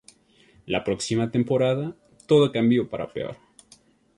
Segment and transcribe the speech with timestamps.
[0.65, 1.95] La próxima temporada
[2.25, 3.37] todo cambio para peor.